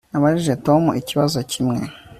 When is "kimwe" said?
1.51-1.79